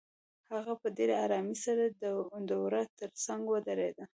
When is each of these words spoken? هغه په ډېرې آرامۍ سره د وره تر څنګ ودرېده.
هغه 0.53 0.73
په 0.81 0.87
ډېرې 0.97 1.15
آرامۍ 1.25 1.57
سره 1.65 1.83
د 2.49 2.51
وره 2.63 2.81
تر 2.99 3.11
څنګ 3.25 3.41
ودرېده. 3.49 4.03